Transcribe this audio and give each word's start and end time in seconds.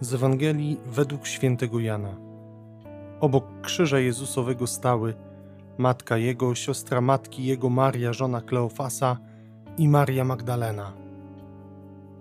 Z 0.00 0.14
Ewangelii 0.14 0.80
według 0.86 1.26
świętego 1.26 1.80
Jana. 1.80 2.16
Obok 3.20 3.44
krzyża 3.62 3.98
Jezusowego 3.98 4.66
stały 4.66 5.14
matka 5.78 6.16
jego, 6.16 6.54
siostra 6.54 7.00
matki 7.00 7.44
jego 7.44 7.70
Maria, 7.70 8.12
żona 8.12 8.40
Kleofasa 8.40 9.16
i 9.78 9.88
Maria 9.88 10.24
Magdalena. 10.24 10.92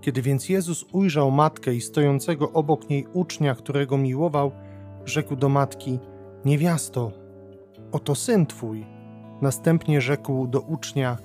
Kiedy 0.01 0.21
więc 0.21 0.49
Jezus 0.49 0.85
ujrzał 0.91 1.31
matkę 1.31 1.73
i 1.73 1.81
stojącego 1.81 2.51
obok 2.51 2.89
niej 2.89 3.07
ucznia, 3.13 3.55
którego 3.55 3.97
miłował, 3.97 4.51
rzekł 5.05 5.35
do 5.35 5.49
matki: 5.49 5.99
Niewiasto, 6.45 7.11
oto 7.91 8.15
syn 8.15 8.45
twój. 8.45 8.85
Następnie 9.41 10.01
rzekł 10.01 10.47
do 10.47 10.61
ucznia: 10.61 11.17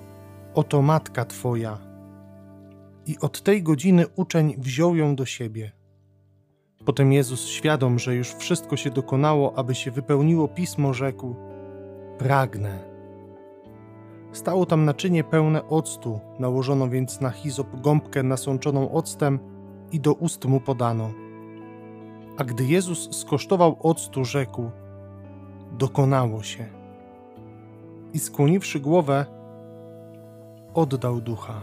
Oto 0.53 0.81
matka 0.81 1.25
twoja. 1.25 1.77
I 3.05 3.17
od 3.19 3.41
tej 3.41 3.63
godziny 3.63 4.05
uczeń 4.15 4.55
wziął 4.57 4.95
ją 4.95 5.15
do 5.15 5.25
siebie. 5.25 5.80
Potem 6.85 7.13
Jezus, 7.13 7.47
świadom, 7.47 7.99
że 7.99 8.15
już 8.15 8.33
wszystko 8.33 8.77
się 8.77 8.89
dokonało, 8.89 9.57
aby 9.57 9.75
się 9.75 9.91
wypełniło 9.91 10.47
pismo, 10.47 10.93
rzekł: 10.93 11.35
Pragnę. 12.17 12.79
Stało 14.31 14.65
tam 14.65 14.85
naczynie 14.85 15.23
pełne 15.23 15.67
octu, 15.67 16.19
nałożono 16.39 16.89
więc 16.89 17.21
na 17.21 17.29
hizop 17.29 17.81
gąbkę 17.81 18.23
nasączoną 18.23 18.91
octem 18.91 19.39
i 19.91 19.99
do 19.99 20.13
ust 20.13 20.45
mu 20.45 20.59
podano. 20.59 21.11
A 22.37 22.43
gdy 22.43 22.65
Jezus 22.65 23.17
skosztował 23.17 23.77
octu, 23.79 24.25
rzekł: 24.25 24.71
Dokonało 25.77 26.43
się. 26.43 26.65
I 28.13 28.19
skłoniwszy 28.19 28.79
głowę, 28.79 29.25
oddał 30.73 31.21
ducha. 31.21 31.61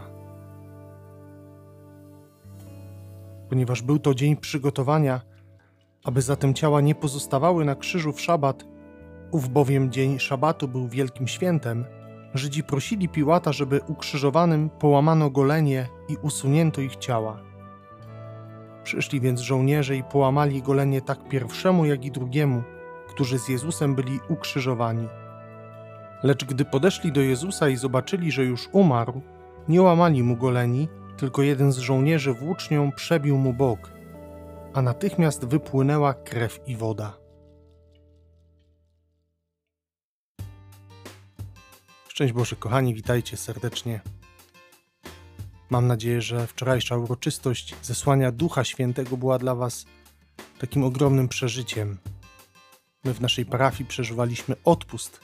Ponieważ 3.49 3.81
był 3.81 3.99
to 3.99 4.15
dzień 4.15 4.37
przygotowania, 4.37 5.21
aby 6.03 6.21
zatem 6.21 6.53
ciała 6.53 6.81
nie 6.81 6.95
pozostawały 6.95 7.65
na 7.65 7.75
krzyżu 7.75 8.13
w 8.13 8.21
szabat, 8.21 8.65
ów 9.31 9.49
bowiem 9.49 9.91
dzień 9.91 10.19
szabatu 10.19 10.67
był 10.67 10.87
wielkim 10.87 11.27
świętem, 11.27 11.85
Żydzi 12.33 12.63
prosili 12.63 13.09
Piłata, 13.09 13.51
żeby 13.51 13.81
ukrzyżowanym 13.87 14.69
połamano 14.69 15.29
golenie 15.29 15.87
i 16.09 16.17
usunięto 16.21 16.81
ich 16.81 16.95
ciała. 16.95 17.39
Przyszli 18.83 19.21
więc 19.21 19.39
żołnierze 19.39 19.95
i 19.95 20.03
połamali 20.03 20.61
golenie 20.61 21.01
tak 21.01 21.29
pierwszemu, 21.29 21.85
jak 21.85 22.05
i 22.05 22.11
drugiemu, 22.11 22.63
którzy 23.07 23.39
z 23.39 23.49
Jezusem 23.49 23.95
byli 23.95 24.19
ukrzyżowani. 24.29 25.07
Lecz 26.23 26.45
gdy 26.45 26.65
podeszli 26.65 27.11
do 27.11 27.21
Jezusa 27.21 27.69
i 27.69 27.75
zobaczyli, 27.75 28.31
że 28.31 28.43
już 28.43 28.69
umarł, 28.71 29.21
nie 29.67 29.81
łamali 29.81 30.23
mu 30.23 30.37
goleni, 30.37 30.87
tylko 31.19 31.41
jeden 31.41 31.71
z 31.71 31.77
żołnierzy 31.77 32.33
włócznią 32.33 32.91
przebił 32.91 33.37
mu 33.37 33.53
bok, 33.53 33.91
a 34.73 34.81
natychmiast 34.81 35.45
wypłynęła 35.45 36.13
krew 36.13 36.59
i 36.67 36.75
woda. 36.75 37.17
Szczęść 42.07 42.33
Boże, 42.33 42.55
kochani, 42.55 42.93
witajcie 42.93 43.37
serdecznie. 43.37 44.01
Mam 45.69 45.87
nadzieję, 45.87 46.21
że 46.21 46.47
wczorajsza 46.47 46.97
uroczystość 46.97 47.75
zesłania 47.81 48.31
Ducha 48.31 48.63
Świętego 48.63 49.17
była 49.17 49.39
dla 49.39 49.55
Was 49.55 49.85
takim 50.59 50.83
ogromnym 50.83 51.27
przeżyciem. 51.27 51.97
My 53.03 53.13
w 53.13 53.21
naszej 53.21 53.45
parafii 53.45 53.89
przeżywaliśmy 53.89 54.55
odpust, 54.63 55.21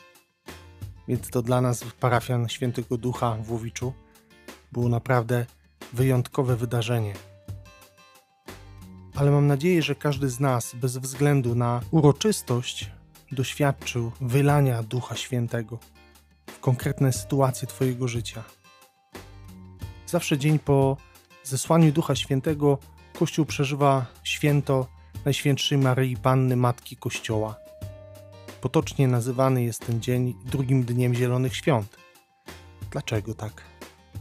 więc 1.08 1.30
to 1.30 1.42
dla 1.42 1.62
nas, 1.62 1.84
parafian 2.00 2.50
Świętego 2.50 2.98
Ducha 2.98 3.38
w 3.42 3.52
Łowiczu, 3.52 3.94
było 4.72 4.90
naprawdę 4.90 5.46
wyjątkowe 5.96 6.56
wydarzenie. 6.56 7.14
Ale 9.16 9.32
mam 9.32 9.48
nadzieję, 9.48 9.82
że 9.82 9.96
każdy 9.96 10.30
z 10.30 10.40
nas, 10.40 10.76
bez 10.76 10.98
względu 10.98 11.56
na 11.56 11.82
uroczystość, 11.92 12.92
doświadczył 13.32 14.12
wylania 14.22 14.84
Ducha 14.84 15.16
Świętego 15.16 15.80
w 16.48 16.60
konkretne 16.60 17.14
sytuacje 17.14 17.68
Twojego 17.68 18.08
życia. 18.08 18.44
Zawsze 20.08 20.38
dzień 20.38 20.60
po 20.60 20.98
zesłaniu 21.44 21.92
Ducha 21.92 22.16
Świętego 22.16 22.78
Kościół 23.20 23.46
przeżywa 23.46 24.06
święto 24.24 24.88
Najświętszej 25.26 25.78
Maryi 25.78 26.18
Panny 26.18 26.56
Matki 26.56 26.98
Kościoła. 26.98 27.56
Potocznie 28.62 29.08
nazywany 29.08 29.64
jest 29.64 29.86
ten 29.86 30.02
dzień 30.02 30.34
drugim 30.46 30.84
dniem 30.84 31.16
Zielonych 31.16 31.56
Świąt. 31.56 31.98
Dlaczego 32.92 33.34
tak? 33.34 33.62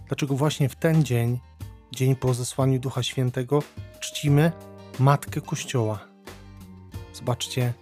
Dlaczego 0.09 0.35
właśnie 0.35 0.69
w 0.69 0.77
ten 0.77 1.05
dzień, 1.05 1.39
dzień 1.95 2.17
po 2.17 2.35
zesłaniu 2.35 2.79
Ducha 2.79 3.03
Świętego, 3.03 3.63
czcimy 4.01 4.53
Matkę 4.99 5.41
Kościoła? 5.41 5.99
Zobaczcie, 7.13 7.73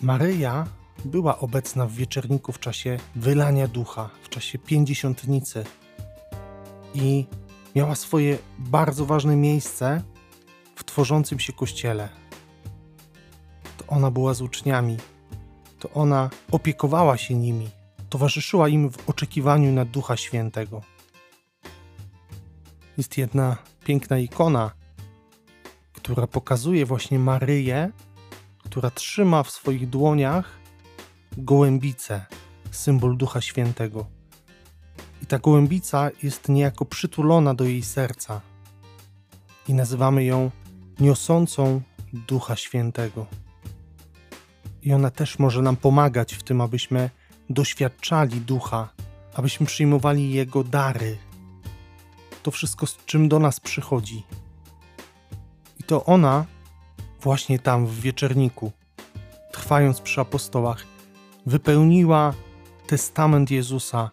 Maryja 0.00 0.66
była 1.04 1.38
obecna 1.38 1.86
w 1.86 1.92
wieczerniku 1.92 2.52
w 2.52 2.58
czasie 2.58 2.98
wylania 3.16 3.68
ducha, 3.68 4.10
w 4.22 4.28
czasie 4.28 4.58
pięćdziesiątnicy 4.58 5.64
i 6.94 7.26
miała 7.76 7.94
swoje 7.94 8.38
bardzo 8.58 9.06
ważne 9.06 9.36
miejsce 9.36 10.02
w 10.76 10.84
tworzącym 10.84 11.38
się 11.38 11.52
kościele. 11.52 12.08
To 13.76 13.86
ona 13.86 14.10
była 14.10 14.34
z 14.34 14.42
uczniami, 14.42 14.96
to 15.78 15.90
ona 15.90 16.30
opiekowała 16.50 17.16
się 17.16 17.34
nimi, 17.34 17.70
towarzyszyła 18.08 18.68
im 18.68 18.90
w 18.90 19.08
oczekiwaniu 19.08 19.72
na 19.72 19.84
Ducha 19.84 20.16
Świętego. 20.16 20.80
Jest 22.98 23.18
jedna 23.18 23.56
piękna 23.84 24.18
ikona, 24.18 24.70
która 25.92 26.26
pokazuje 26.26 26.86
właśnie 26.86 27.18
Maryję, 27.18 27.90
która 28.58 28.90
trzyma 28.90 29.42
w 29.42 29.50
swoich 29.50 29.88
dłoniach 29.88 30.58
gołębicę, 31.36 32.26
symbol 32.70 33.16
Ducha 33.16 33.40
Świętego. 33.40 34.06
I 35.22 35.26
ta 35.26 35.38
gołębica 35.38 36.10
jest 36.22 36.48
niejako 36.48 36.84
przytulona 36.84 37.54
do 37.54 37.64
jej 37.64 37.82
serca. 37.82 38.40
I 39.68 39.74
nazywamy 39.74 40.24
ją 40.24 40.50
niosącą 41.00 41.80
Ducha 42.12 42.56
Świętego. 42.56 43.26
I 44.82 44.92
ona 44.92 45.10
też 45.10 45.38
może 45.38 45.62
nam 45.62 45.76
pomagać 45.76 46.34
w 46.34 46.42
tym, 46.42 46.60
abyśmy 46.60 47.10
doświadczali 47.50 48.40
Ducha, 48.40 48.88
abyśmy 49.34 49.66
przyjmowali 49.66 50.32
Jego 50.32 50.64
dary. 50.64 51.18
To 52.42 52.50
wszystko, 52.50 52.86
z 52.86 52.96
czym 53.06 53.28
do 53.28 53.38
nas 53.38 53.60
przychodzi. 53.60 54.22
I 55.80 55.82
to 55.82 56.04
ona, 56.04 56.44
właśnie 57.20 57.58
tam 57.58 57.86
w 57.86 58.00
wieczerniku, 58.00 58.72
trwając 59.52 60.00
przy 60.00 60.20
apostołach, 60.20 60.86
wypełniła 61.46 62.34
testament 62.86 63.50
Jezusa, 63.50 64.10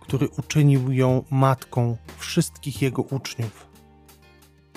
który 0.00 0.28
uczynił 0.28 0.92
ją 0.92 1.24
matką 1.30 1.96
wszystkich 2.18 2.82
jego 2.82 3.02
uczniów. 3.02 3.66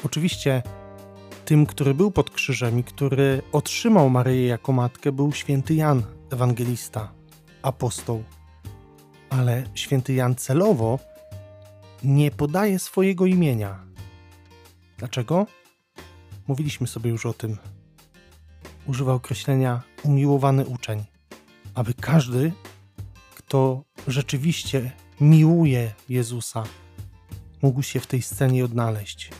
Oczywiście 0.03 0.63
tym, 1.45 1.65
który 1.65 1.93
był 1.93 2.11
pod 2.11 2.29
krzyżem 2.29 2.79
i 2.79 2.83
który 2.83 3.41
otrzymał 3.51 4.09
Maryję 4.09 4.47
jako 4.47 4.71
matkę, 4.71 5.11
był 5.11 5.31
święty 5.31 5.75
Jan, 5.75 6.03
ewangelista, 6.31 7.11
apostoł. 7.61 8.23
Ale 9.29 9.63
święty 9.73 10.13
Jan 10.13 10.35
celowo 10.35 10.99
nie 12.03 12.31
podaje 12.31 12.79
swojego 12.79 13.25
imienia. 13.25 13.85
Dlaczego? 14.97 15.47
Mówiliśmy 16.47 16.87
sobie 16.87 17.11
już 17.11 17.25
o 17.25 17.33
tym. 17.33 17.57
Używa 18.87 19.13
określenia 19.13 19.81
umiłowany 20.03 20.65
uczeń 20.65 21.05
aby 21.75 21.93
każdy, 21.93 22.51
kto 23.35 23.83
rzeczywiście 24.07 24.91
miłuje 25.21 25.93
Jezusa, 26.09 26.63
mógł 27.61 27.81
się 27.81 27.99
w 27.99 28.07
tej 28.07 28.21
scenie 28.21 28.65
odnaleźć. 28.65 29.31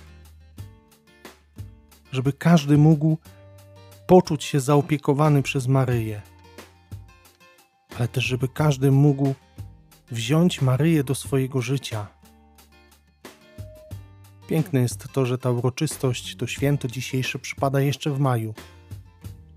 Żeby 2.12 2.34
każdy 2.34 2.78
mógł 2.78 3.18
poczuć 4.08 4.44
się 4.44 4.60
zaopiekowany 4.60 5.44
przez 5.44 5.68
Maryję, 5.68 6.22
ale 7.98 8.08
też 8.08 8.24
żeby 8.24 8.48
każdy 8.48 8.92
mógł 8.92 9.34
wziąć 10.12 10.62
Maryję 10.62 11.04
do 11.04 11.16
swojego 11.16 11.62
życia. 11.62 12.08
Piękne 14.47 14.80
jest 14.80 15.07
to, 15.13 15.25
że 15.25 15.38
ta 15.38 15.51
uroczystość, 15.51 16.36
to 16.36 16.47
święto 16.47 16.88
dzisiejsze 16.88 17.39
przypada 17.39 17.81
jeszcze 17.81 18.12
w 18.12 18.19
maju. 18.19 18.53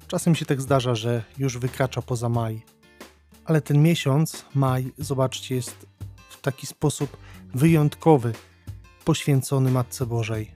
Czasem 0.06 0.34
się 0.34 0.46
tak 0.46 0.60
zdarza, 0.60 0.94
że 0.94 1.24
już 1.38 1.58
wykracza 1.58 2.02
poza 2.02 2.28
maj. 2.28 2.62
Ale 3.44 3.60
ten 3.60 3.82
miesiąc, 3.82 4.44
maj, 4.54 4.92
zobaczcie, 4.98 5.54
jest 5.54 5.86
w 6.30 6.40
taki 6.40 6.66
sposób 6.66 7.16
wyjątkowy, 7.54 8.32
poświęcony 9.04 9.70
Matce 9.70 10.06
Bożej. 10.06 10.50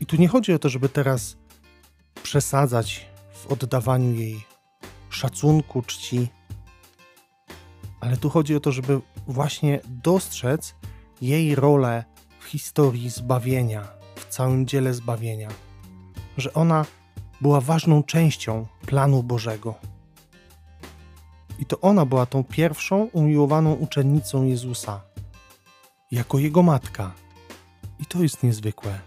I 0.00 0.06
tu 0.06 0.16
nie 0.16 0.28
chodzi 0.28 0.52
o 0.52 0.58
to, 0.58 0.68
żeby 0.68 0.88
teraz 0.88 1.36
przesadzać 2.22 3.06
w 3.32 3.46
oddawaniu 3.46 4.14
jej 4.14 4.44
szacunku, 5.10 5.82
czci, 5.82 6.28
ale 8.00 8.16
tu 8.16 8.30
chodzi 8.30 8.56
o 8.56 8.60
to, 8.60 8.72
żeby 8.72 9.00
właśnie 9.26 9.80
dostrzec 9.88 10.74
jej 11.22 11.54
rolę 11.54 12.04
w 12.38 12.44
historii 12.44 13.10
zbawienia, 13.10 13.88
w 14.16 14.28
całym 14.28 14.66
dziele 14.66 14.94
zbawienia, 14.94 15.48
że 16.36 16.54
ona 16.54 16.84
była 17.40 17.60
ważną 17.60 18.02
częścią 18.02 18.66
planu 18.86 19.22
Bożego. 19.22 19.74
I 21.58 21.66
to 21.66 21.80
ona 21.80 22.06
była 22.06 22.26
tą 22.26 22.44
pierwszą 22.44 23.04
umiłowaną 23.12 23.72
uczennicą 23.74 24.44
Jezusa, 24.44 25.00
jako 26.10 26.38
jego 26.38 26.62
matka. 26.62 27.12
I 27.98 28.06
to 28.06 28.22
jest 28.22 28.42
niezwykłe. 28.42 28.98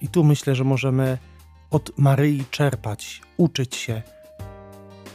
I 0.00 0.08
tu 0.08 0.24
myślę, 0.24 0.54
że 0.54 0.64
możemy 0.64 1.18
od 1.70 1.98
Maryi 1.98 2.44
czerpać, 2.50 3.22
uczyć 3.36 3.76
się, 3.76 4.02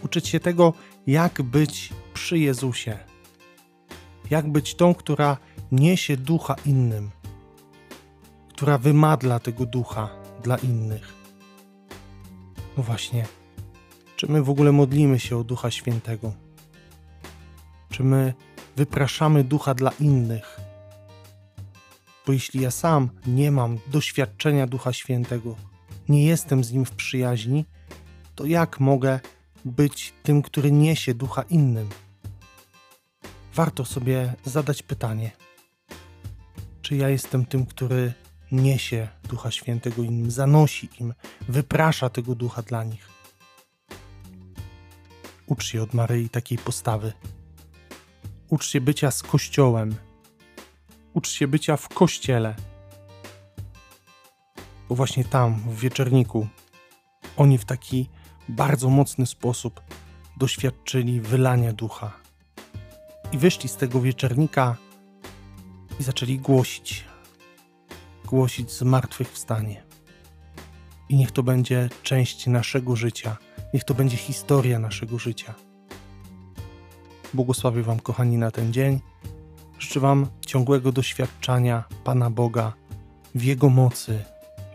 uczyć 0.03 0.27
się 0.27 0.39
tego, 0.39 0.73
jak 1.07 1.41
być 1.41 1.93
przy 2.13 2.39
Jezusie, 2.39 2.99
jak 4.29 4.51
być 4.51 4.75
tą, 4.75 4.95
która 4.95 5.37
niesie 5.71 6.17
ducha 6.17 6.55
innym, 6.65 7.11
która 8.49 8.77
wymadla 8.77 9.39
tego 9.39 9.65
ducha 9.65 10.09
dla 10.43 10.57
innych. 10.57 11.13
No 12.77 12.83
właśnie, 12.83 13.25
czy 14.15 14.27
my 14.27 14.43
w 14.43 14.49
ogóle 14.49 14.71
modlimy 14.71 15.19
się 15.19 15.37
o 15.37 15.43
Ducha 15.43 15.71
Świętego? 15.71 16.33
Czy 17.89 18.03
my 18.03 18.33
wypraszamy 18.75 19.43
ducha 19.43 19.73
dla 19.73 19.91
innych? 19.99 20.59
Bo 22.27 22.33
jeśli 22.33 22.61
ja 22.61 22.71
sam 22.71 23.09
nie 23.27 23.51
mam 23.51 23.79
doświadczenia 23.87 24.67
Ducha 24.67 24.93
Świętego, 24.93 25.55
nie 26.09 26.25
jestem 26.25 26.63
z 26.63 26.71
nim 26.71 26.85
w 26.85 26.91
przyjaźni, 26.91 27.65
to 28.35 28.45
jak 28.45 28.79
mogę 28.79 29.19
być 29.65 30.13
tym, 30.23 30.41
który 30.41 30.71
niesie 30.71 31.13
ducha 31.13 31.41
innym? 31.41 31.89
Warto 33.55 33.85
sobie 33.85 34.33
zadać 34.45 34.83
pytanie: 34.83 35.31
czy 36.81 36.95
ja 36.95 37.09
jestem 37.09 37.45
tym, 37.45 37.65
który 37.65 38.13
niesie 38.51 39.07
Ducha 39.29 39.51
Świętego 39.51 40.03
innym, 40.03 40.31
zanosi 40.31 40.89
im, 40.99 41.13
wyprasza 41.49 42.09
tego 42.09 42.35
ducha 42.35 42.61
dla 42.61 42.83
nich? 42.83 43.09
Ucz 45.47 45.65
się 45.65 45.83
od 45.83 45.93
Maryi 45.93 46.29
takiej 46.29 46.57
postawy. 46.57 47.13
Ucz 48.49 48.67
się 48.67 48.81
bycia 48.81 49.11
z 49.11 49.23
Kościołem. 49.23 49.95
Ucz 51.13 51.29
się 51.29 51.47
bycia 51.47 51.77
w 51.77 51.89
Kościele. 51.89 52.55
Bo 54.89 54.95
właśnie 54.95 55.25
tam, 55.25 55.55
w 55.55 55.79
wieczorniku, 55.79 56.47
oni 57.37 57.57
w 57.57 57.65
taki 57.65 58.09
bardzo 58.49 58.89
mocny 58.89 59.25
sposób 59.25 59.81
doświadczyli 60.37 61.21
wylania 61.21 61.73
ducha. 61.73 62.24
I 63.35 63.37
wyszli 63.37 63.69
z 63.69 63.75
tego 63.75 64.01
wieczornika 64.01 64.75
i 65.99 66.03
zaczęli 66.03 66.39
głosić. 66.39 67.03
Głosić 68.25 68.71
zmartwychwstanie. 68.71 69.83
I 71.09 71.15
niech 71.15 71.31
to 71.31 71.43
będzie 71.43 71.89
część 72.03 72.47
naszego 72.47 72.95
życia 72.95 73.37
Niech 73.73 73.83
to 73.83 73.93
będzie 73.93 74.17
historia 74.17 74.79
naszego 74.79 75.19
życia. 75.19 75.53
Błogosławię 77.33 77.83
Wam, 77.83 77.99
kochani, 77.99 78.37
na 78.37 78.51
ten 78.51 78.73
dzień. 78.73 78.99
Życzę 79.79 79.99
Wam 79.99 80.27
ciągłego 80.45 80.91
doświadczania 80.91 81.83
Pana 82.03 82.29
Boga 82.29 82.73
w 83.35 83.43
Jego 83.43 83.69
mocy, 83.69 84.23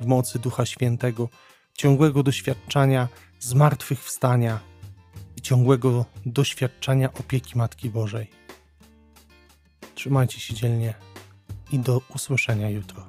w 0.01 0.07
mocy 0.07 0.39
Ducha 0.39 0.67
Świętego, 0.67 1.29
ciągłego 1.75 2.23
doświadczania 2.23 3.09
zmartwychwstania 3.39 4.61
i 5.37 5.41
ciągłego 5.41 6.05
doświadczania 6.27 7.13
opieki 7.13 7.59
Matki 7.59 7.91
Bożej. 7.91 8.40
Trzymajcie 10.01 10.41
się 10.41 10.55
dzielnie 10.55 10.95
i 11.73 11.79
do 11.79 12.01
usłyszenia 12.15 12.71
jutro. 12.71 13.07